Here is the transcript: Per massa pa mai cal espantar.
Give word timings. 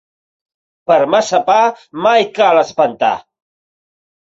Per 0.93 0.97
massa 1.17 1.41
pa 1.51 1.59
mai 2.09 2.29
cal 2.41 2.67
espantar. 2.67 3.15